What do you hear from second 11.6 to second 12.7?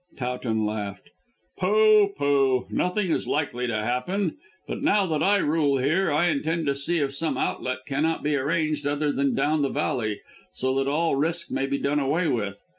be done away with.